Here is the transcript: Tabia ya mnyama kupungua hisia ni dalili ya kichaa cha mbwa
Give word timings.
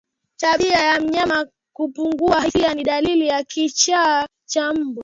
Tabia 0.37 0.79
ya 0.79 1.01
mnyama 1.01 1.47
kupungua 1.75 2.41
hisia 2.41 2.73
ni 2.73 2.83
dalili 2.83 3.27
ya 3.27 3.43
kichaa 3.43 4.27
cha 4.45 4.73
mbwa 4.73 4.99